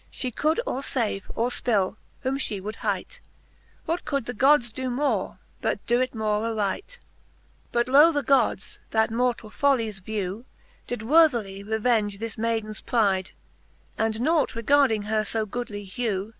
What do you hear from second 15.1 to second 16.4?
fo goodly hew.